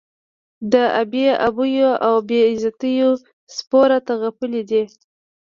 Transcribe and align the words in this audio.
د 0.71 0.73
بې 1.11 1.27
آبیو 1.47 1.91
او 2.05 2.15
بې 2.29 2.39
عزتیو 2.51 3.11
سپو 3.55 3.79
راته 3.91 4.13
غپلي 4.21 4.61
دي. 4.69 4.83